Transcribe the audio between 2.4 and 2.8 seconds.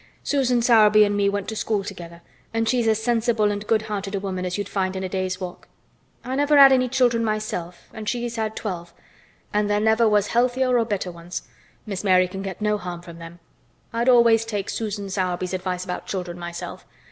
and